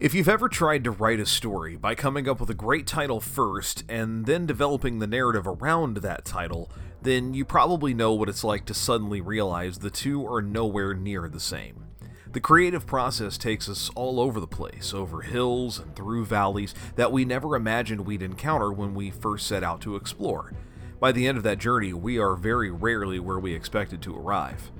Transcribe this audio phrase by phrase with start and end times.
[0.00, 3.18] If you've ever tried to write a story by coming up with a great title
[3.18, 6.70] first and then developing the narrative around that title,
[7.02, 11.28] then you probably know what it's like to suddenly realize the two are nowhere near
[11.28, 11.86] the same.
[12.30, 17.10] The creative process takes us all over the place, over hills and through valleys that
[17.10, 20.52] we never imagined we'd encounter when we first set out to explore.
[21.00, 24.70] By the end of that journey, we are very rarely where we expected to arrive.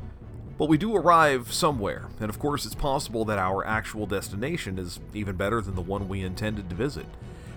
[0.59, 4.98] But we do arrive somewhere, and of course, it's possible that our actual destination is
[5.15, 7.07] even better than the one we intended to visit.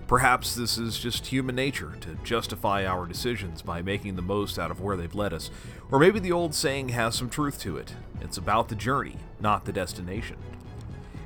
[0.06, 4.70] Perhaps this is just human nature to justify our decisions by making the most out
[4.70, 5.50] of where they've led us.
[5.90, 9.66] Or maybe the old saying has some truth to it it's about the journey, not
[9.66, 10.38] the destination.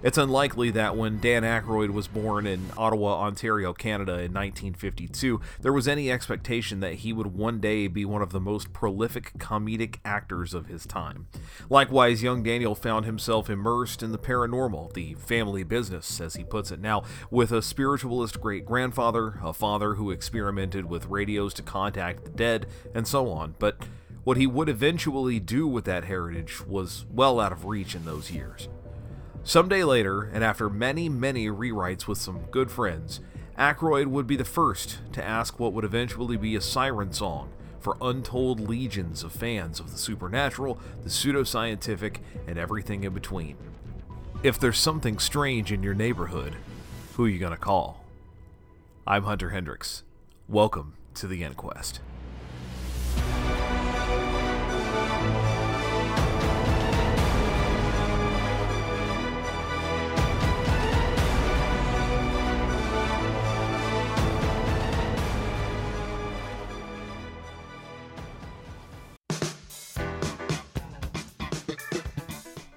[0.05, 5.73] It's unlikely that when Dan Aykroyd was born in Ottawa, Ontario, Canada in 1952, there
[5.73, 9.97] was any expectation that he would one day be one of the most prolific comedic
[10.05, 11.25] actors of his time.
[11.71, 16.69] Likewise, young Daniel found himself immersed in the paranormal, the family business, as he puts
[16.69, 22.25] it now, with a spiritualist great grandfather, a father who experimented with radios to contact
[22.25, 23.55] the dead, and so on.
[23.57, 23.81] But
[24.23, 28.29] what he would eventually do with that heritage was well out of reach in those
[28.29, 28.69] years.
[29.47, 33.19] Someday later, and after many, many rewrites with some good friends,
[33.59, 37.95] Aykroyd would be the first to ask what would eventually be a siren song for
[38.01, 43.55] untold legions of fans of the supernatural, the pseudoscientific, and everything in between.
[44.41, 46.55] If there's something strange in your neighborhood,
[47.13, 48.03] who are you gonna call?
[49.05, 50.01] I'm Hunter Hendricks.
[50.49, 51.99] Welcome to the Inquest.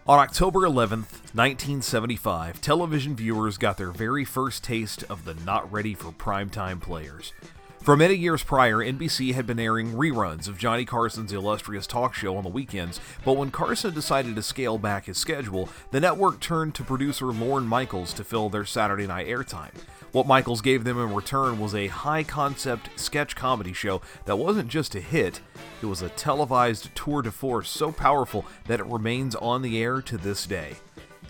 [0.09, 5.93] On October 11th, 1975, television viewers got their very first taste of the not ready
[5.93, 7.34] for primetime players.
[7.83, 12.38] For many years prior, NBC had been airing reruns of Johnny Carson's illustrious talk show
[12.38, 16.75] on the weekends, but when Carson decided to scale back his schedule, the network turned
[16.77, 19.75] to producer Lorne Michaels to fill their Saturday night airtime.
[20.13, 24.69] What Michaels gave them in return was a high concept sketch comedy show that wasn't
[24.69, 25.41] just a hit,
[25.83, 30.01] it was a televised tour de force so powerful that it remains on the air
[30.01, 30.77] to this day.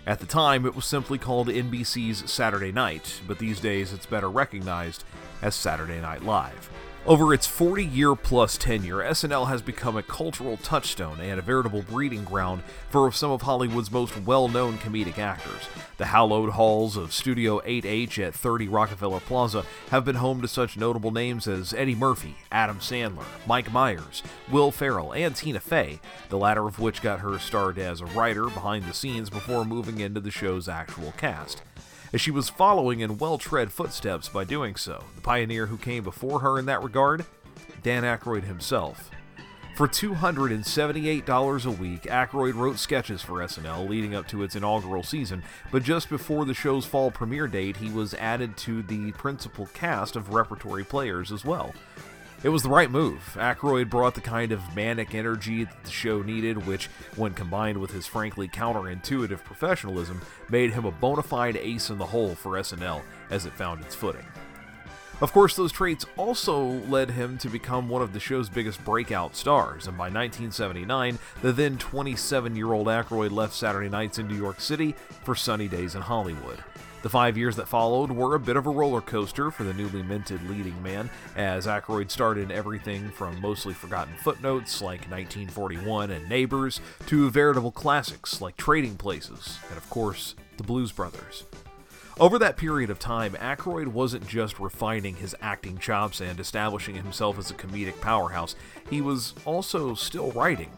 [0.07, 4.29] At the time, it was simply called NBC's Saturday Night, but these days it's better
[4.29, 5.03] recognized
[5.41, 6.69] as Saturday Night Live.
[7.05, 11.81] Over its 40 year plus tenure, SNL has become a cultural touchstone and a veritable
[11.81, 15.69] breeding ground for some of Hollywood's most well known comedic actors.
[15.97, 20.77] The hallowed halls of Studio 8H at 30 Rockefeller Plaza have been home to such
[20.77, 24.21] notable names as Eddie Murphy, Adam Sandler, Mike Myers,
[24.51, 28.45] Will Ferrell, and Tina Fey, the latter of which got her start as a writer
[28.45, 31.63] behind the scenes before moving into the show's actual cast
[32.13, 35.03] as she was following in well tread footsteps by doing so.
[35.15, 37.25] The pioneer who came before her in that regard,
[37.83, 39.09] Dan Aykroyd himself.
[39.79, 45.41] For $278 a week, Aykroyd wrote sketches for SNL leading up to its inaugural season,
[45.71, 50.17] but just before the show's fall premiere date, he was added to the principal cast
[50.17, 51.73] of repertory players as well.
[52.41, 53.35] It was the right move.
[53.37, 56.85] Aykroyd brought the kind of manic energy that the show needed, which,
[57.17, 62.05] when combined with his frankly counterintuitive professionalism, made him a bona fide ace in the
[62.05, 64.25] hole for SNL as it found its footing.
[65.19, 69.35] Of course, those traits also led him to become one of the show's biggest breakout
[69.35, 74.37] stars, and by 1979, the then 27 year old Aykroyd left Saturday nights in New
[74.37, 74.95] York City
[75.25, 76.63] for sunny days in Hollywood.
[77.01, 80.03] The five years that followed were a bit of a roller coaster for the newly
[80.03, 86.27] minted leading man, as Aykroyd starred in everything from mostly forgotten footnotes like 1941 and
[86.27, 91.45] Neighbors to veritable classics like Trading Places and, of course, The Blues Brothers.
[92.19, 97.39] Over that period of time, Aykroyd wasn't just refining his acting chops and establishing himself
[97.39, 98.57] as a comedic powerhouse,
[98.89, 100.69] he was also still writing.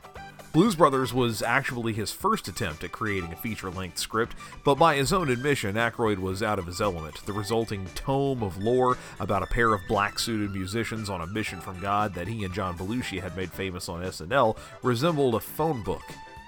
[0.54, 4.96] Blues Brothers was actually his first attempt at creating a feature length script, but by
[4.96, 7.26] his own admission, Aykroyd was out of his element.
[7.26, 11.62] The resulting tome of lore about a pair of black suited musicians on a mission
[11.62, 15.84] from God that he and John Belushi had made famous on SNL resembled a phone
[15.84, 16.04] book,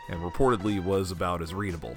[0.10, 1.96] and reportedly was about as readable.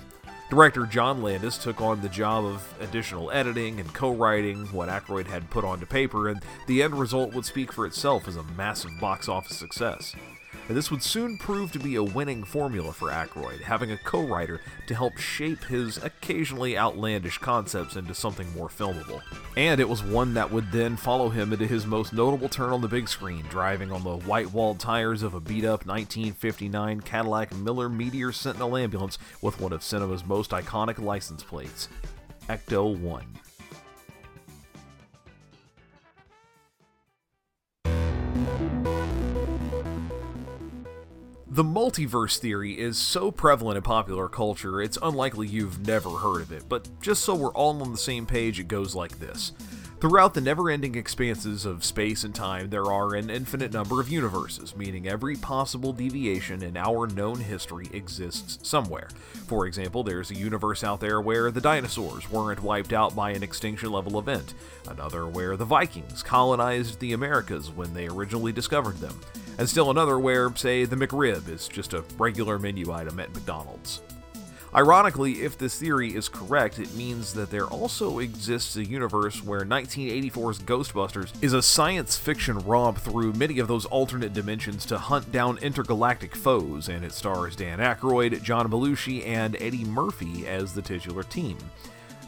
[0.48, 5.26] Director John Landis took on the job of additional editing and co writing what Aykroyd
[5.26, 8.92] had put onto paper, and the end result would speak for itself as a massive
[9.00, 10.14] box office success
[10.68, 14.26] and this would soon prove to be a winning formula for Aykroyd, having a co
[14.26, 19.22] writer to help shape his occasionally outlandish concepts into something more filmable.
[19.56, 22.80] And it was one that would then follow him into his most notable turn on
[22.80, 27.54] the big screen, driving on the white walled tires of a beat up 1959 Cadillac
[27.54, 31.88] Miller Meteor Sentinel ambulance with one of cinema's most iconic license plates.
[32.48, 33.45] Ecto 1.
[41.56, 46.52] The multiverse theory is so prevalent in popular culture, it's unlikely you've never heard of
[46.52, 49.52] it, but just so we're all on the same page, it goes like this.
[49.98, 54.10] Throughout the never ending expanses of space and time, there are an infinite number of
[54.10, 59.08] universes, meaning every possible deviation in our known history exists somewhere.
[59.46, 63.42] For example, there's a universe out there where the dinosaurs weren't wiped out by an
[63.42, 64.52] extinction level event,
[64.90, 69.18] another where the Vikings colonized the Americas when they originally discovered them,
[69.58, 74.02] and still another where, say, the McRib is just a regular menu item at McDonald's.
[74.74, 79.62] Ironically, if this theory is correct, it means that there also exists a universe where
[79.62, 85.32] 1984's Ghostbusters is a science fiction romp through many of those alternate dimensions to hunt
[85.32, 90.82] down intergalactic foes, and it stars Dan Aykroyd, John Belushi, and Eddie Murphy as the
[90.82, 91.56] titular team.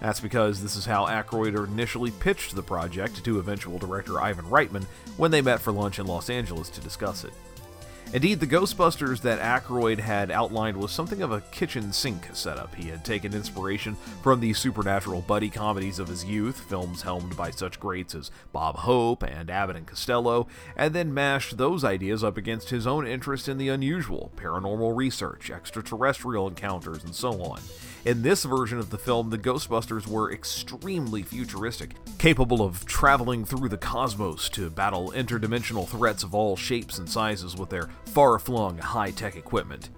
[0.01, 4.85] That's because this is how Aykroyd initially pitched the project to eventual director Ivan Reitman
[5.17, 7.33] when they met for lunch in Los Angeles to discuss it.
[8.15, 12.75] Indeed, the Ghostbusters that Aykroyd had outlined was something of a kitchen sink setup.
[12.75, 17.51] He had taken inspiration from the supernatural buddy comedies of his youth, films helmed by
[17.51, 22.39] such greats as Bob Hope and Abbott and Costello, and then mashed those ideas up
[22.39, 27.61] against his own interest in the unusual, paranormal research, extraterrestrial encounters, and so on.
[28.07, 33.69] In this version of the film, the Ghostbusters were extremely futuristic, capable of traveling through
[33.69, 38.79] the cosmos to battle interdimensional threats of all shapes and sizes with their far flung
[38.79, 39.91] high tech equipment.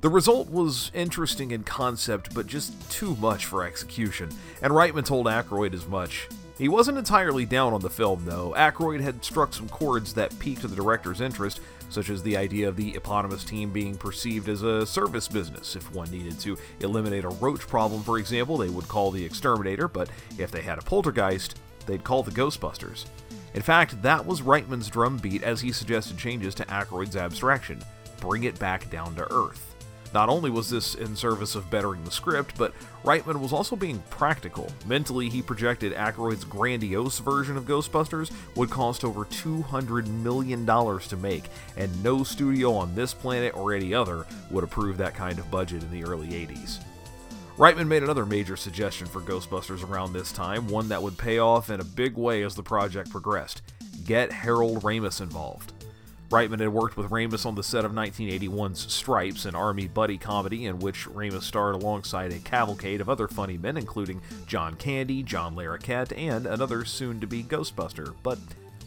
[0.00, 4.30] The result was interesting in concept, but just too much for execution,
[4.60, 6.28] and Reitman told Aykroyd as much.
[6.58, 8.52] He wasn't entirely down on the film, though.
[8.56, 12.76] Aykroyd had struck some chords that piqued the director's interest, such as the idea of
[12.76, 15.76] the eponymous team being perceived as a service business.
[15.76, 19.88] If one needed to eliminate a roach problem, for example, they would call the exterminator,
[19.88, 20.08] but
[20.38, 23.06] if they had a poltergeist, they'd call the Ghostbusters.
[23.54, 27.82] In fact, that was Reitman's drumbeat as he suggested changes to Aykroyd's abstraction
[28.22, 29.74] bring it back down to earth.
[30.14, 32.72] Not only was this in service of bettering the script, but
[33.02, 34.70] Reitman was also being practical.
[34.86, 41.44] Mentally, he projected Aykroyd's grandiose version of Ghostbusters would cost over $200 million to make,
[41.76, 45.82] and no studio on this planet or any other would approve that kind of budget
[45.82, 46.78] in the early 80s.
[47.58, 51.68] Reitman made another major suggestion for Ghostbusters around this time, one that would pay off
[51.68, 53.60] in a big way as the project progressed.
[54.06, 55.74] Get Harold Ramis involved.
[56.30, 60.64] Reitman had worked with Ramis on the set of 1981's Stripes, an army buddy comedy
[60.64, 65.54] in which Ramis starred alongside a cavalcade of other funny men, including John Candy, John
[65.54, 68.38] Larroquette, and another soon to be Ghostbuster, but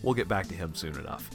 [0.02, 1.30] we'll get back to him soon enough.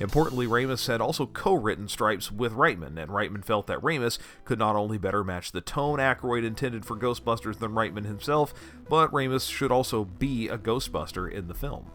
[0.00, 4.58] Importantly, Ramis had also co written Stripes with Reitman, and Reitman felt that Ramis could
[4.58, 8.54] not only better match the tone Aykroyd intended for Ghostbusters than Reitman himself,
[8.88, 11.90] but Ramis should also be a Ghostbuster in the film.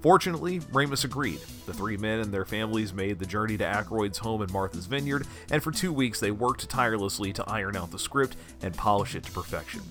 [0.00, 1.40] Fortunately, Ramis agreed.
[1.66, 5.26] The three men and their families made the journey to Aykroyd's home in Martha's Vineyard,
[5.50, 9.24] and for two weeks they worked tirelessly to iron out the script and polish it
[9.24, 9.82] to perfection.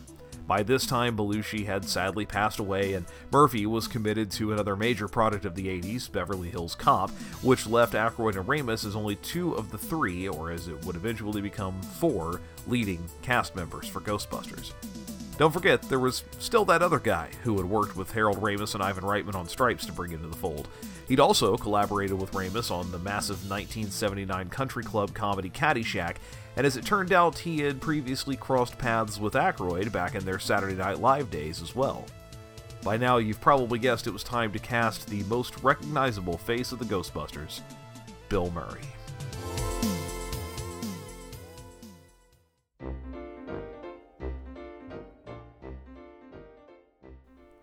[0.48, 5.10] By this time, Belushi had sadly passed away, and Murphy was committed to another major
[5.10, 7.12] product of the 80s, Beverly Hills Cop,
[7.42, 10.96] which left Aykroyd and Ramis as only two of the three, or as it would
[10.96, 14.72] eventually become four, leading cast members for Ghostbusters.
[15.38, 18.82] Don't forget, there was still that other guy who had worked with Harold Ramis and
[18.82, 20.68] Ivan Reitman on Stripes to bring into the fold.
[21.08, 26.16] He'd also collaborated with Ramis on the massive 1979 country club comedy Caddyshack,
[26.58, 30.40] and as it turned out, he had previously crossed paths with Aykroyd back in their
[30.40, 32.04] Saturday Night Live days as well.
[32.84, 36.80] By now, you've probably guessed it was time to cast the most recognizable face of
[36.80, 37.62] the Ghostbusters
[38.28, 38.82] Bill Murray.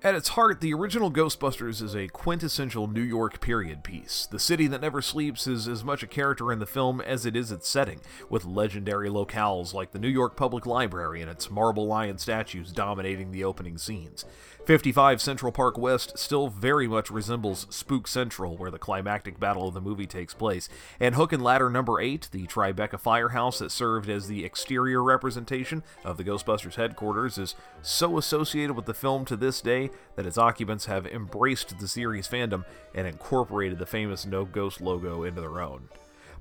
[0.04, 4.26] At its heart, the original Ghostbusters is a quintessential New York period piece.
[4.26, 7.34] The city that never sleeps is as much a character in the film as it
[7.34, 11.86] is its setting, with legendary locales like the New York Public Library and its marble
[11.86, 14.26] lion statues dominating the opening scenes.
[14.66, 19.74] 55 Central Park West still very much resembles Spook Central, where the climactic battle of
[19.74, 24.08] the movie takes place, and Hook and Ladder number 8, the Tribeca firehouse that served
[24.08, 29.36] as the exterior representation of the Ghostbusters headquarters, is so associated with the film to
[29.36, 34.46] this day that its occupants have embraced the series fandom and incorporated the famous No
[34.46, 35.90] Ghost logo into their own.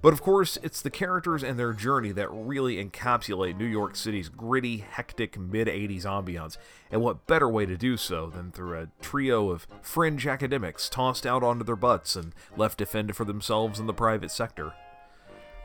[0.04, 4.28] But of course, it's the characters and their journey that really encapsulate New York City's
[4.28, 6.58] gritty, hectic mid 80s ambiance,
[6.92, 11.26] and what better way to do so than through a trio of fringe academics tossed
[11.26, 14.74] out onto their butts and left to fend for themselves in the private sector?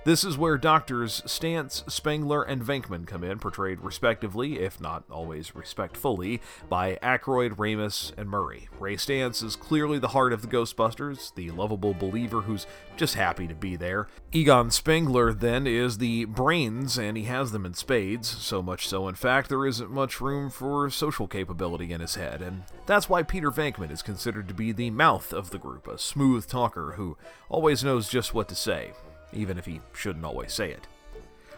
[0.09, 5.55] This is where doctors Stantz, Spengler, and Venkman come in, portrayed respectively, if not always
[5.55, 8.71] respectfully, by Aykroyd, Ramis, and Murray.
[8.81, 13.47] Ray Stantz is clearly the heart of the Ghostbusters, the lovable believer who's just happy
[13.49, 14.09] to be there.
[14.33, 19.09] Egon Spengler, then, is the brains, and he has them in spades, so much so,
[19.09, 23.23] in fact, there isn't much room for social capability in his head, and that's why
[23.23, 27.19] Peter Venkman is considered to be the mouth of the group, a smooth talker who
[27.51, 28.93] always knows just what to say
[29.33, 30.87] even if he shouldn't always say it.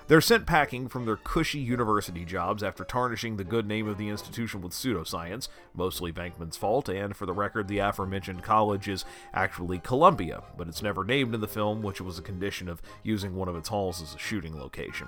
[0.08, 4.08] They're sent packing from their cushy university jobs after tarnishing the good name of the
[4.08, 9.78] institution with pseudoscience, mostly Venkman's fault, and for the record, the aforementioned college is actually
[9.78, 13.48] Columbia, but it's never named in the film, which was a condition of using one
[13.48, 15.06] of its halls as a shooting location.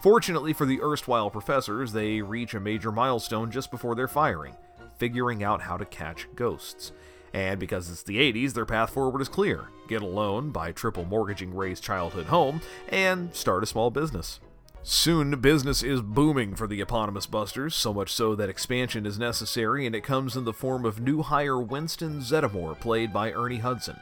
[0.00, 4.54] Fortunately for the erstwhile professors, they reach a major milestone just before their firing
[5.00, 6.92] figuring out how to catch ghosts.
[7.32, 11.04] And because it's the 80s, their path forward is clear get a loan, buy triple
[11.04, 14.38] mortgaging Ray's childhood home, and start a small business.
[14.82, 19.84] Soon, business is booming for the eponymous Busters, so much so that expansion is necessary,
[19.84, 23.98] and it comes in the form of new hire Winston Zeddemore, played by Ernie Hudson.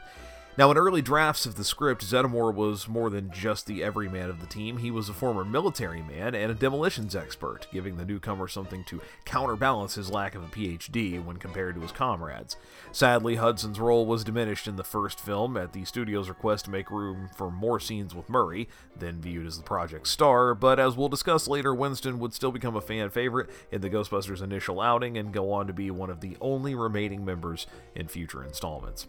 [0.59, 4.41] Now, in early drafts of the script, Zeddemore was more than just the everyman of
[4.41, 4.75] the team.
[4.75, 8.99] He was a former military man and a demolitions expert, giving the newcomer something to
[9.23, 12.57] counterbalance his lack of a PhD when compared to his comrades.
[12.91, 16.91] Sadly, Hudson's role was diminished in the first film at the studio's request to make
[16.91, 21.07] room for more scenes with Murray, then viewed as the project's star, but as we'll
[21.07, 25.31] discuss later, Winston would still become a fan favorite in the Ghostbusters initial outing and
[25.31, 29.07] go on to be one of the only remaining members in future installments.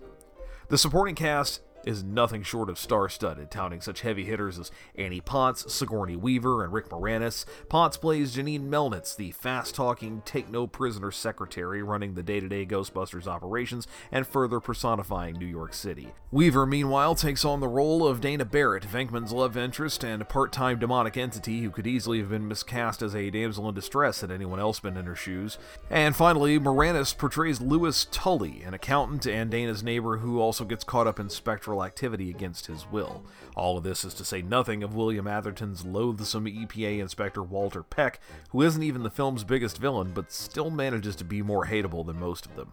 [0.70, 5.72] The supporting cast is nothing short of star-studded, touting such heavy hitters as Annie Potts,
[5.72, 7.44] Sigourney Weaver, and Rick Moranis.
[7.68, 14.60] Potts plays Janine Melnitz, the fast-talking, take-no-prisoner secretary running the day-to-day Ghostbusters operations and further
[14.60, 16.12] personifying New York City.
[16.30, 21.16] Weaver, meanwhile, takes on the role of Dana Barrett, Venkman's love interest and part-time demonic
[21.16, 24.80] entity who could easily have been miscast as a damsel in distress had anyone else
[24.80, 25.58] been in her shoes.
[25.88, 31.06] And finally, Moranis portrays Louis Tully, an accountant and Dana's neighbor who also gets caught
[31.06, 33.22] up in spectral activity against his will.
[33.56, 38.20] All of this is to say nothing of William Atherton's loathsome EPA Inspector Walter Peck,
[38.50, 42.18] who isn't even the film's biggest villain, but still manages to be more hateable than
[42.18, 42.72] most of them.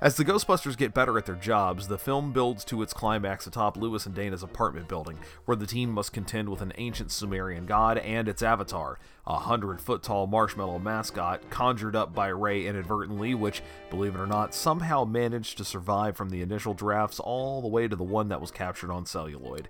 [0.00, 3.76] As the Ghostbusters get better at their jobs, the film builds to its climax atop
[3.76, 7.98] Louis and Dana's apartment building, where the team must contend with an ancient Sumerian god
[7.98, 13.60] and its avatar, a hundred foot tall marshmallow mascot conjured up by Ray inadvertently, which,
[13.90, 17.88] believe it or not, somehow managed to survive from the initial drafts all the way
[17.88, 19.68] to the one that was captured on celluloid.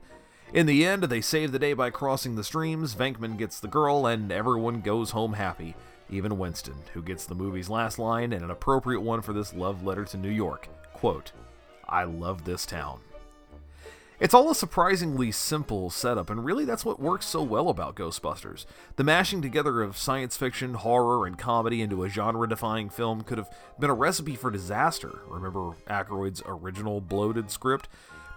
[0.53, 4.07] In the end, they save the day by crossing the streams, Venkman gets the girl,
[4.07, 5.75] and everyone goes home happy
[6.11, 9.85] even Winston, who gets the movie's last line and an appropriate one for this love
[9.85, 10.69] letter to New York.
[10.93, 11.33] Quote,
[11.89, 13.01] I love this town.
[14.21, 18.67] It's all a surprisingly simple setup, and really that's what works so well about Ghostbusters.
[18.97, 23.39] The mashing together of science fiction, horror, and comedy into a genre defying film could
[23.39, 23.49] have
[23.79, 25.21] been a recipe for disaster.
[25.29, 27.89] Remember Aykroyd's original bloated script?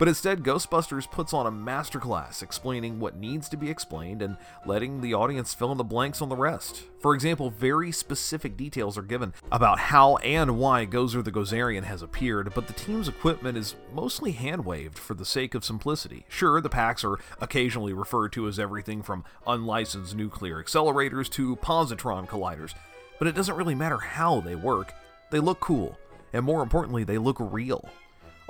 [0.02, 5.00] But instead, Ghostbusters puts on a masterclass explaining what needs to be explained and letting
[5.00, 6.86] the audience fill in the blanks on the rest.
[7.02, 12.02] For example, very specific details are given about how and why Gozer the Gozerian has
[12.02, 16.26] appeared, but the team's equipment is mostly hand waved for the sake of simplicity.
[16.28, 22.28] Sure, the packs are occasionally referred to as everything from unlicensed nuclear accelerators to positron
[22.28, 22.74] colliders,
[23.20, 24.96] but it doesn't really matter how they work.
[25.30, 25.96] They look cool,
[26.34, 27.88] and more importantly, they look real.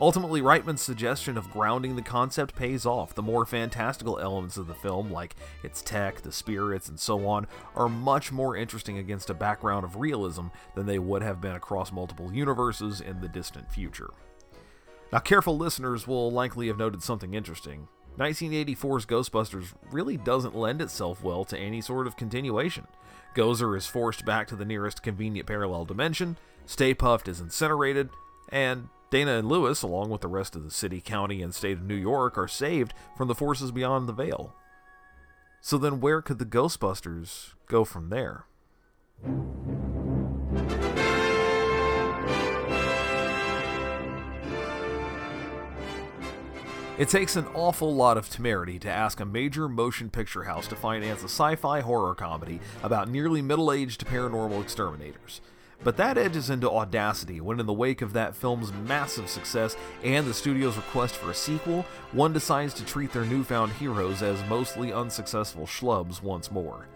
[0.01, 3.13] Ultimately, Reitman's suggestion of grounding the concept pays off.
[3.13, 7.46] The more fantastical elements of the film, like its tech, the spirits, and so on,
[7.75, 11.91] are much more interesting against a background of realism than they would have been across
[11.91, 14.10] multiple universes in the distant future.
[15.13, 17.88] Now, careful listeners will likely have noted something interesting.
[18.17, 22.88] 1984's Ghostbusters really doesn't lend itself well to any sort of continuation.
[23.36, 28.10] Gozer is forced back to the nearest convenient parallel dimension, Stay Puft is incinerated,
[28.50, 31.84] and Dana and Louis, along with the rest of the city, county, and state of
[31.84, 34.56] New York, are saved from the forces beyond the veil.
[35.60, 38.46] So then, where could the Ghostbusters go from there?
[46.98, 50.75] It takes an awful lot of temerity to ask a major motion picture house to
[50.77, 55.41] finance a sci fi horror comedy about nearly middle aged paranormal exterminators.
[55.84, 60.28] But that edges into audacity when, in the wake of that film's massive success and
[60.28, 64.94] the studio's request for a sequel, one decides to treat their newfound heroes as mostly
[64.94, 66.88] unsuccessful schlubs once more.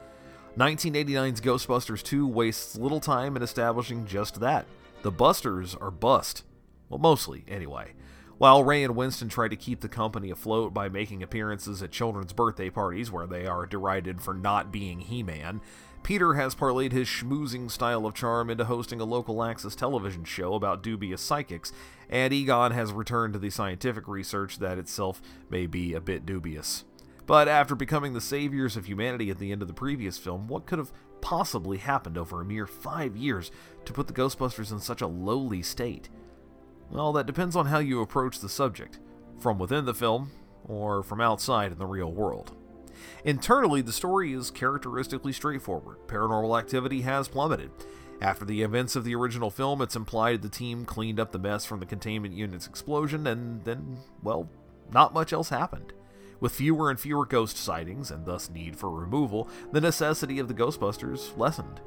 [0.58, 4.66] 1989's Ghostbusters 2 wastes little time in establishing just that.
[5.02, 6.44] The Busters are bust.
[6.88, 7.94] Well, mostly, anyway.
[8.38, 12.34] While Ray and Winston try to keep the company afloat by making appearances at children's
[12.34, 15.62] birthday parties where they are derided for not being He Man,
[16.06, 20.54] Peter has parlayed his schmoozing style of charm into hosting a local access television show
[20.54, 21.74] about dubious psychics,
[22.12, 25.20] and Egon has returned to the scientific research that itself
[25.50, 26.84] may be a bit dubious.
[27.26, 30.68] But after becoming the saviors of humanity at the end of the previous film, what
[30.68, 33.50] could have possibly happened over a mere five years
[33.86, 36.10] to put the Ghostbusters in such a lowly state?
[36.92, 39.00] Well, that depends on how you approach the subject,
[39.40, 40.30] from within the film
[40.66, 42.56] or from outside in the real world.
[43.24, 45.98] Internally, the story is characteristically straightforward.
[46.08, 47.72] Paranormal activity has plummeted.
[48.22, 51.66] After the events of the original film, it's implied the team cleaned up the mess
[51.66, 54.50] from the containment unit's explosion, and then, well,
[54.92, 55.94] not much else happened.
[56.40, 60.54] With fewer and fewer ghost sightings, and thus need for removal, the necessity of the
[60.54, 61.82] Ghostbusters lessened.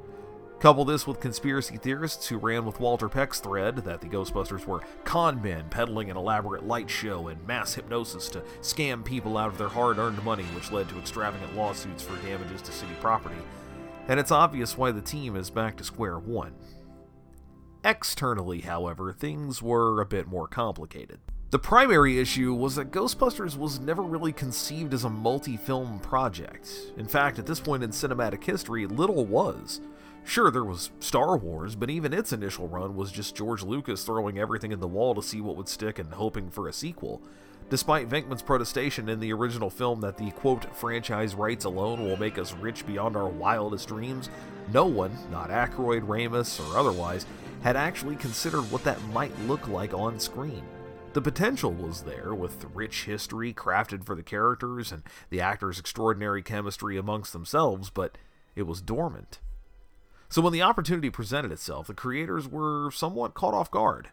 [0.59, 4.83] Couple this with conspiracy theorists who ran with Walter Peck's thread that the Ghostbusters were
[5.05, 9.57] con men peddling an elaborate light show and mass hypnosis to scam people out of
[9.57, 13.37] their hard earned money, which led to extravagant lawsuits for damages to city property.
[14.09, 16.55] And it's obvious why the team is back to square one.
[17.85, 21.19] Externally, however, things were a bit more complicated.
[21.51, 26.69] The primary issue was that Ghostbusters was never really conceived as a multi film project.
[26.97, 29.79] In fact, at this point in cinematic history, little was.
[30.23, 34.37] Sure, there was Star Wars, but even its initial run was just George Lucas throwing
[34.37, 37.21] everything in the wall to see what would stick and hoping for a sequel.
[37.69, 42.37] Despite Venkman's protestation in the original film that the quote franchise rights alone will make
[42.37, 44.29] us rich beyond our wildest dreams,
[44.73, 47.25] no one, not Aykroyd, Ramis, or otherwise,
[47.61, 50.63] had actually considered what that might look like on screen.
[51.13, 56.41] The potential was there, with rich history crafted for the characters and the actors' extraordinary
[56.41, 58.17] chemistry amongst themselves, but
[58.55, 59.39] it was dormant.
[60.29, 64.09] So when the opportunity presented itself, the creators were somewhat caught off guard.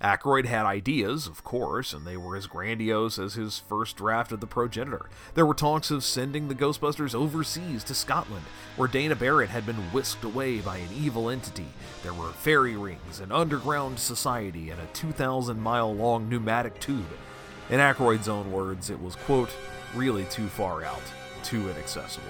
[0.00, 4.40] Aykroyd had ideas, of course, and they were as grandiose as his first draft of
[4.40, 5.08] the progenitor.
[5.34, 8.44] There were talks of sending the Ghostbusters overseas to Scotland,
[8.76, 11.66] where Dana Barrett had been whisked away by an evil entity.
[12.02, 17.08] There were fairy rings, an underground society, and a 2,000 mile long pneumatic tube.
[17.70, 19.50] In Aykroyd's own words, it was, quote,
[19.94, 21.02] really too far out,
[21.42, 22.28] too inaccessible.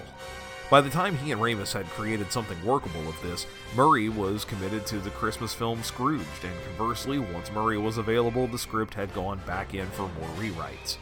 [0.69, 4.85] By the time he and Ramis had created something workable of this, Murray was committed
[4.87, 9.41] to the Christmas film Scrooged, and conversely, once Murray was available, the script had gone
[9.47, 10.97] back in for more rewrites.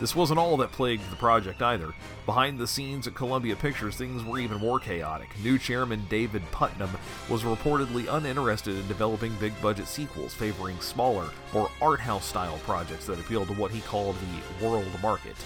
[0.00, 1.94] This wasn't all that plagued the project either.
[2.26, 5.28] Behind the scenes at Columbia Pictures, things were even more chaotic.
[5.42, 6.90] New chairman David Puttnam
[7.30, 13.06] was reportedly uninterested in developing big budget sequels, favoring smaller, more art house style projects
[13.06, 15.36] that appealed to what he called the world market.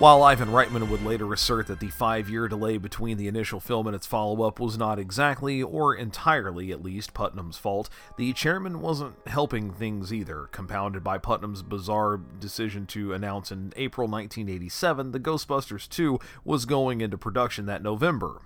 [0.00, 3.86] While Ivan Reitman would later assert that the five year delay between the initial film
[3.86, 8.80] and its follow up was not exactly, or entirely at least, Puttnam's fault, the chairman
[8.80, 15.20] wasn't helping things either, compounded by Puttnam's bizarre decision to announce in April 1987 the
[15.20, 18.40] Ghostbusters 2 was going into production that November,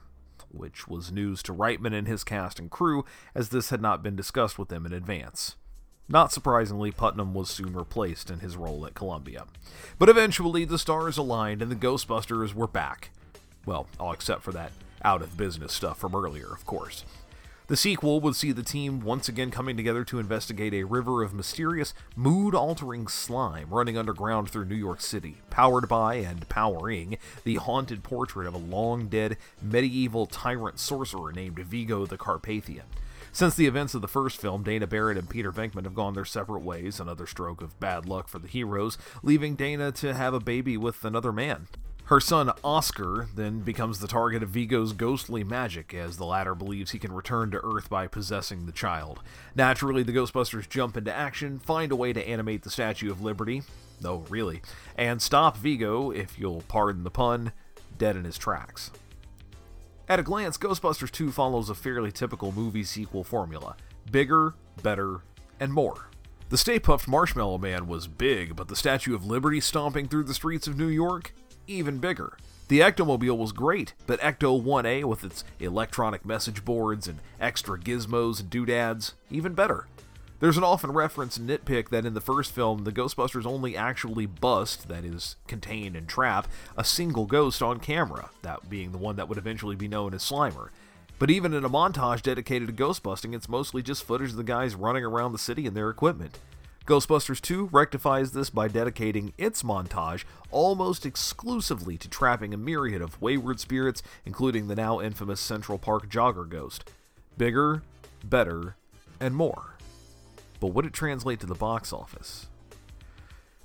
[0.50, 4.16] which was news to Reitman and his cast and crew, as this had not been
[4.16, 5.54] discussed with them in advance.
[6.08, 9.46] Not surprisingly, Puttnam was soon replaced in his role at Columbia.
[9.98, 13.10] But eventually, the stars aligned and the Ghostbusters were back.
[13.64, 17.04] Well, all except for that out of business stuff from earlier, of course.
[17.66, 21.32] The sequel would see the team once again coming together to investigate a river of
[21.32, 27.54] mysterious, mood altering slime running underground through New York City, powered by and powering the
[27.54, 32.84] haunted portrait of a long dead medieval tyrant sorcerer named Vigo the Carpathian.
[33.34, 36.24] Since the events of the first film, Dana Barrett and Peter Venkman have gone their
[36.24, 40.38] separate ways, another stroke of bad luck for the heroes, leaving Dana to have a
[40.38, 41.66] baby with another man.
[42.04, 46.92] Her son, Oscar, then becomes the target of Vigo's ghostly magic, as the latter believes
[46.92, 49.18] he can return to Earth by possessing the child.
[49.56, 53.62] Naturally, the Ghostbusters jump into action, find a way to animate the Statue of Liberty,
[54.00, 54.62] no, really,
[54.96, 57.50] and stop Vigo, if you'll pardon the pun,
[57.98, 58.92] dead in his tracks.
[60.06, 63.76] At a glance, Ghostbusters 2 follows a fairly typical movie sequel formula
[64.10, 65.22] bigger, better,
[65.58, 66.10] and more.
[66.50, 70.34] The Stay Puft Marshmallow Man was big, but the Statue of Liberty stomping through the
[70.34, 71.34] streets of New York?
[71.66, 72.36] Even bigger.
[72.68, 78.40] The Ectomobile was great, but Ecto 1A with its electronic message boards and extra gizmos
[78.40, 79.86] and doodads, even better.
[80.44, 84.88] There's an often referenced nitpick that in the first film, the Ghostbusters only actually bust,
[84.88, 89.26] that is, contain and trap, a single ghost on camera, that being the one that
[89.26, 90.68] would eventually be known as Slimer.
[91.18, 94.74] But even in a montage dedicated to ghostbusting, it's mostly just footage of the guys
[94.74, 96.38] running around the city and their equipment.
[96.85, 103.18] Ghostbusters 2 rectifies this by dedicating its montage almost exclusively to trapping a myriad of
[103.22, 106.90] wayward spirits, including the now infamous Central Park jogger ghost.
[107.38, 107.83] Bigger,
[108.22, 108.76] better,
[109.18, 109.73] and more
[110.60, 112.46] but would it translate to the box office?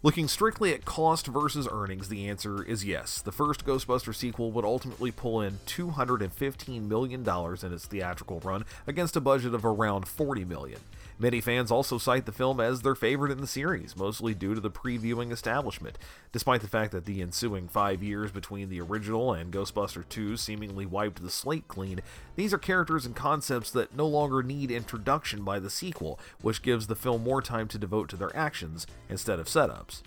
[0.02, 3.22] Looking strictly at cost versus earnings, the answer is yes.
[3.22, 9.18] The first Ghostbuster sequel would ultimately pull in $215 million in its theatrical run against
[9.18, 10.80] a budget of around $40 million.
[11.22, 14.62] Many fans also cite the film as their favorite in the series, mostly due to
[14.62, 15.98] the previewing establishment.
[16.32, 20.86] Despite the fact that the ensuing five years between the original and Ghostbusters 2 seemingly
[20.86, 22.00] wiped the slate clean,
[22.38, 26.88] these are characters and concepts that no longer need introduction by the sequel, which gives
[26.88, 30.02] the film more time to devote to their actions instead of setups.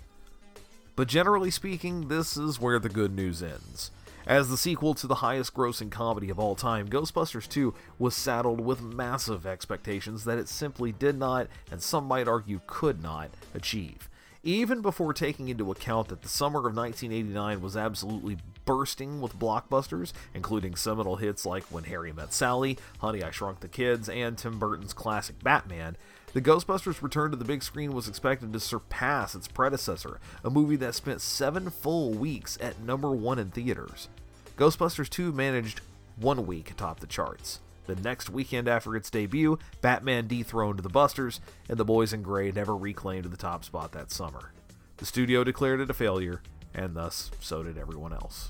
[0.97, 3.91] But generally speaking, this is where the good news ends.
[4.27, 8.61] As the sequel to the highest grossing comedy of all time, Ghostbusters 2 was saddled
[8.61, 14.09] with massive expectations that it simply did not, and some might argue could not, achieve.
[14.45, 20.13] Even before taking into account that the summer of 1989 was absolutely bursting with blockbusters,
[20.35, 24.59] including seminal hits like When Harry Met Sally, Honey I Shrunk the Kids, and Tim
[24.59, 25.97] Burton's classic Batman,
[26.33, 30.77] the Ghostbusters return to the big screen was expected to surpass its predecessor, a movie
[30.77, 34.09] that spent seven full weeks at number one in theaters.
[34.57, 35.83] Ghostbusters 2 managed
[36.17, 37.61] one week atop the charts.
[37.87, 42.51] The next weekend after its debut, Batman dethroned the Busters, and the Boys in Gray
[42.53, 44.53] never reclaimed the top spot that summer.
[44.99, 46.43] The studio declared it a failure,
[46.75, 48.49] and thus so did everyone else.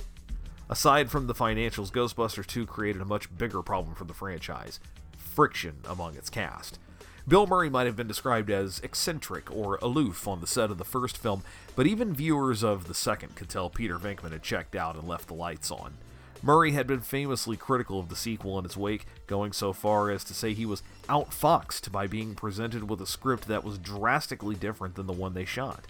[0.68, 4.78] Aside from the financials, Ghostbusters 2 created a much bigger problem for the franchise
[5.16, 6.78] friction among its cast.
[7.26, 10.84] Bill Murray might have been described as eccentric or aloof on the set of the
[10.84, 11.44] first film,
[11.76, 15.28] but even viewers of the second could tell Peter Venkman had checked out and left
[15.28, 15.94] the lights on.
[16.42, 20.24] Murray had been famously critical of the sequel in its wake, going so far as
[20.24, 24.96] to say he was outfoxed by being presented with a script that was drastically different
[24.96, 25.86] than the one they shot.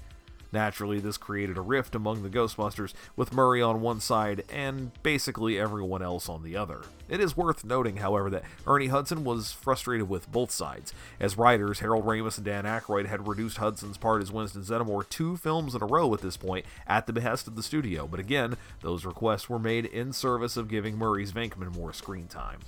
[0.53, 5.59] Naturally, this created a rift among the Ghostbusters, with Murray on one side and basically
[5.59, 6.83] everyone else on the other.
[7.09, 11.81] It is worth noting, however, that Ernie Hudson was frustrated with both sides, as writers
[11.81, 15.83] Harold Ramis and Dan Aykroyd had reduced Hudson's part as Winston Zeddemore two films in
[15.83, 19.49] a row at this point at the behest of the studio, but again, those requests
[19.49, 22.61] were made in service of giving Murray's Venkman more screen time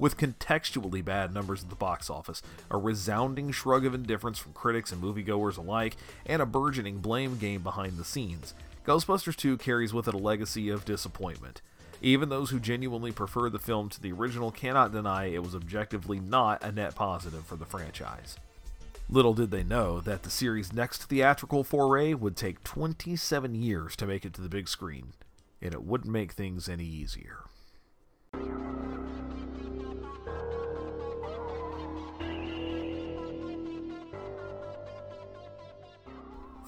[0.00, 4.90] with contextually bad numbers at the box office, a resounding shrug of indifference from critics
[4.90, 8.54] and moviegoers alike, and a burgeoning blame game behind the scenes.
[8.84, 11.60] Ghostbusters 2 carries with it a legacy of disappointment.
[12.00, 16.18] Even those who genuinely prefer the film to the original cannot deny it was objectively
[16.18, 18.36] not a net positive for the franchise.
[19.10, 24.06] Little did they know that the series' next theatrical foray would take 27 years to
[24.06, 25.12] make it to the big screen,
[25.60, 27.40] and it wouldn't make things any easier.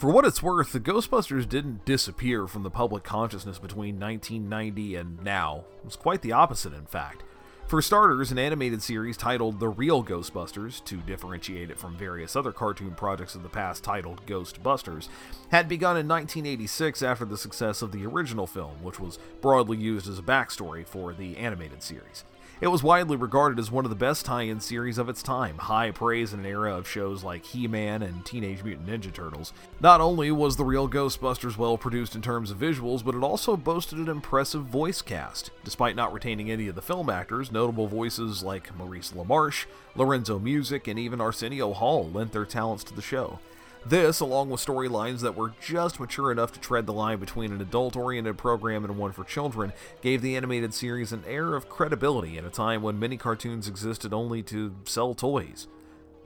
[0.03, 5.23] For what it's worth, the Ghostbusters didn't disappear from the public consciousness between 1990 and
[5.23, 5.62] now.
[5.79, 7.23] It was quite the opposite, in fact.
[7.69, 12.51] For starters, an animated series titled The Real Ghostbusters, to differentiate it from various other
[12.51, 15.07] cartoon projects of the past titled Ghostbusters,
[15.53, 20.09] had begun in 1986 after the success of the original film, which was broadly used
[20.09, 22.25] as a backstory for the animated series.
[22.62, 25.59] It was widely regarded as one of the best tie in series of its time,
[25.59, 29.53] high praise in an era of shows like He Man and Teenage Mutant Ninja Turtles.
[29.81, 33.57] Not only was the real Ghostbusters well produced in terms of visuals, but it also
[33.57, 35.51] boasted an impressive voice cast.
[35.64, 40.87] Despite not retaining any of the film actors, notable voices like Maurice LaMarche, Lorenzo Music,
[40.87, 43.40] and even Arsenio Hall lent their talents to the show.
[43.85, 47.61] This, along with storylines that were just mature enough to tread the line between an
[47.61, 52.38] adult oriented program and one for children, gave the animated series an air of credibility
[52.38, 55.66] at a time when many cartoons existed only to sell toys.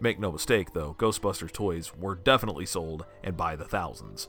[0.01, 4.29] Make no mistake, though, Ghostbusters toys were definitely sold and by the thousands.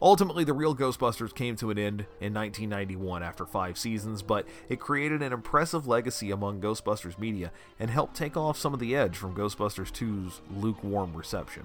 [0.00, 4.80] Ultimately, the real Ghostbusters came to an end in 1991 after five seasons, but it
[4.80, 9.16] created an impressive legacy among Ghostbusters media and helped take off some of the edge
[9.16, 11.64] from Ghostbusters 2's lukewarm reception.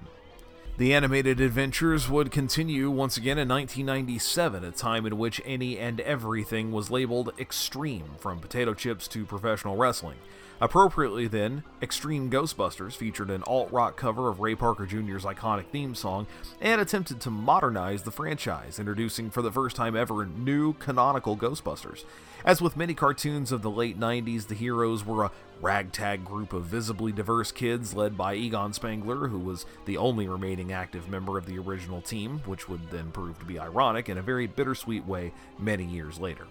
[0.78, 5.98] The animated adventures would continue once again in 1997, a time in which any and
[5.98, 10.18] everything was labeled extreme, from potato chips to professional wrestling.
[10.60, 15.96] Appropriately, then, Extreme Ghostbusters featured an alt rock cover of Ray Parker Jr.'s iconic theme
[15.96, 16.28] song
[16.60, 22.04] and attempted to modernize the franchise, introducing for the first time ever new canonical Ghostbusters.
[22.44, 26.64] As with many cartoons of the late 90s, the heroes were a ragtag group of
[26.64, 31.46] visibly diverse kids led by Egon Spengler, who was the only remaining active member of
[31.46, 35.32] the original team, which would then prove to be ironic in a very bittersweet way
[35.58, 36.46] many years later.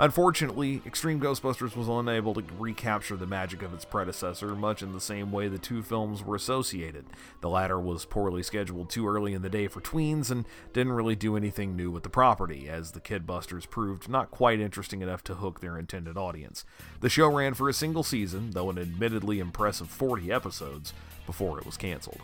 [0.00, 5.00] Unfortunately, Extreme Ghostbusters was unable to recapture the magic of its predecessor, much in the
[5.00, 7.04] same way the two films were associated.
[7.42, 11.16] The latter was poorly scheduled too early in the day for tweens and didn't really
[11.16, 15.34] do anything new with the property, as the Kidbusters proved not quite interesting enough to
[15.34, 16.64] hook their intended audience.
[17.00, 20.94] The show ran for a single season, though an admittedly impressive 40 episodes,
[21.26, 22.22] before it was canceled.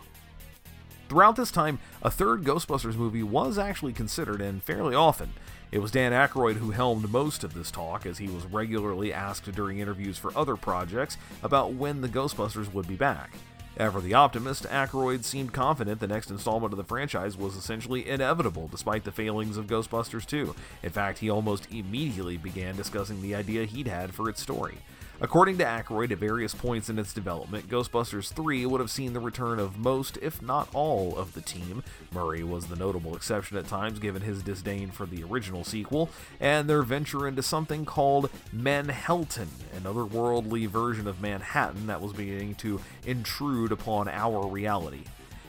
[1.09, 5.31] Throughout this time, a third Ghostbusters movie was actually considered, and fairly often.
[5.69, 9.51] It was Dan Aykroyd who helmed most of this talk, as he was regularly asked
[9.51, 13.31] during interviews for other projects about when the Ghostbusters would be back.
[13.75, 18.69] Ever the optimist, Aykroyd seemed confident the next installment of the franchise was essentially inevitable
[18.69, 20.55] despite the failings of Ghostbusters 2.
[20.83, 24.77] In fact, he almost immediately began discussing the idea he'd had for its story.
[25.19, 29.19] According to Aykroyd, at various points in its development, Ghostbusters 3 would have seen the
[29.19, 31.81] return of most, if not all, of the team.
[32.13, 36.69] Murray was the notable exception at times given his disdain for the original sequel, and
[36.69, 42.79] their venture into something called Manhellton, an otherworldly version of Manhattan that was beginning to
[43.03, 45.01] intrude upon our reality.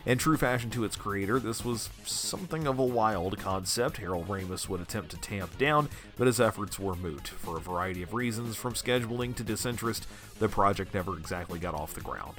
[0.09, 4.67] In true fashion to its creator, this was something of a wild concept Harold Ramis
[4.67, 7.29] would attempt to tamp down, but his efforts were moot.
[7.29, 10.07] For a variety of reasons, from scheduling to disinterest,
[10.39, 12.37] the project never exactly got off the ground.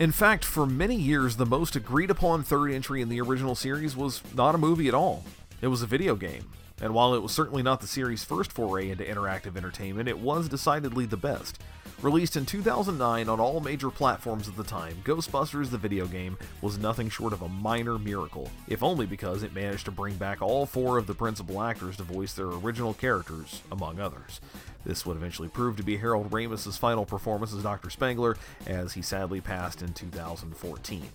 [0.00, 3.96] In fact, for many years, the most agreed upon third entry in the original series
[3.96, 5.24] was not a movie at all.
[5.60, 6.50] It was a video game.
[6.82, 10.48] And while it was certainly not the series' first foray into interactive entertainment, it was
[10.48, 11.60] decidedly the best.
[12.02, 16.76] Released in 2009 on all major platforms at the time, Ghostbusters the video game was
[16.76, 20.66] nothing short of a minor miracle, if only because it managed to bring back all
[20.66, 24.40] four of the principal actors to voice their original characters, among others.
[24.84, 27.88] This would eventually prove to be Harold Ramis' final performance as Dr.
[27.88, 31.08] Spengler, as he sadly passed in 2014.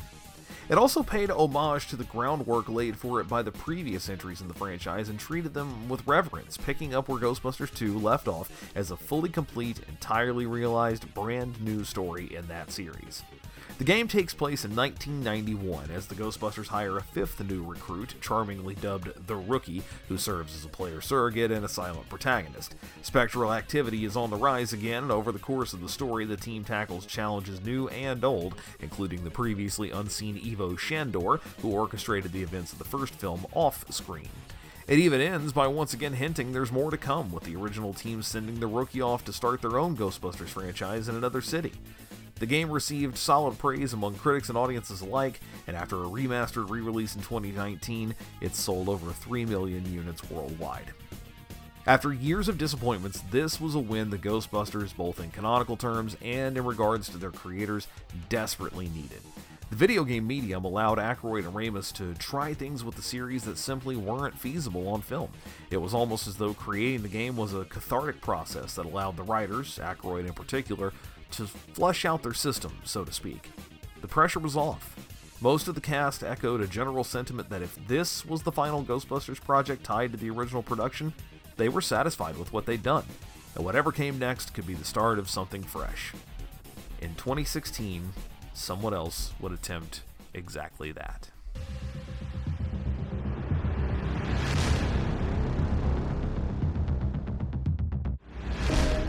[0.69, 4.47] It also paid homage to the groundwork laid for it by the previous entries in
[4.47, 8.91] the franchise and treated them with reverence, picking up where Ghostbusters 2 left off as
[8.91, 13.23] a fully complete, entirely realized, brand new story in that series.
[13.79, 18.75] The game takes place in 1991 as the Ghostbusters hire a fifth new recruit, charmingly
[18.75, 22.75] dubbed the Rookie, who serves as a player surrogate and a silent protagonist.
[23.03, 26.35] Spectral activity is on the rise again, and over the course of the story, the
[26.35, 32.43] team tackles challenges new and old, including the previously unseen Ivo Shandor, who orchestrated the
[32.43, 34.27] events of the first film off screen.
[34.89, 38.23] It even ends by once again hinting there's more to come, with the original team
[38.23, 41.71] sending the rookie off to start their own Ghostbusters franchise in another city.
[42.39, 46.79] The game received solid praise among critics and audiences alike, and after a remastered re
[46.79, 50.93] release in 2019, it sold over 3 million units worldwide.
[51.85, 56.57] After years of disappointments, this was a win the Ghostbusters, both in canonical terms and
[56.57, 57.87] in regards to their creators,
[58.29, 59.21] desperately needed.
[59.69, 63.57] The video game medium allowed Aykroyd and Ramis to try things with the series that
[63.57, 65.29] simply weren't feasible on film.
[65.69, 69.23] It was almost as though creating the game was a cathartic process that allowed the
[69.23, 70.91] writers, Aykroyd in particular,
[71.31, 73.49] to flush out their system, so to speak.
[74.01, 74.95] The pressure was off.
[75.41, 79.41] Most of the cast echoed a general sentiment that if this was the final Ghostbusters
[79.41, 81.13] project tied to the original production,
[81.55, 83.05] they were satisfied with what they'd done,
[83.55, 86.13] and whatever came next could be the start of something fresh.
[87.01, 88.11] In 2016,
[88.53, 90.01] someone else would attempt
[90.33, 91.29] exactly that.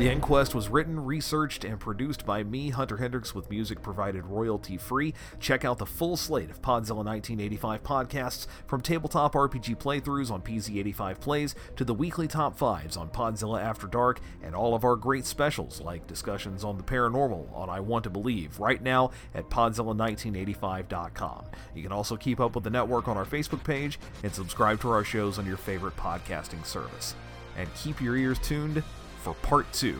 [0.00, 4.78] The Inquest was written, researched, and produced by me, Hunter Hendricks, with music provided royalty
[4.78, 5.12] free.
[5.40, 11.20] Check out the full slate of Podzilla 1985 podcasts, from tabletop RPG playthroughs on PZ85
[11.20, 15.26] Plays to the weekly top fives on Podzilla After Dark, and all of our great
[15.26, 21.44] specials like discussions on the paranormal on I Want to Believe right now at Podzilla1985.com.
[21.74, 24.88] You can also keep up with the network on our Facebook page and subscribe to
[24.88, 27.14] our shows on your favorite podcasting service.
[27.58, 28.82] And keep your ears tuned
[29.22, 29.98] for part two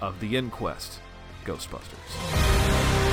[0.00, 1.00] of The Inquest
[1.44, 3.07] Ghostbusters.